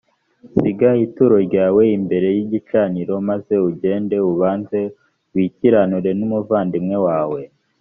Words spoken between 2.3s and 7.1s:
y igicaniro maze ugende ubanze wikiranure n umuvandimwe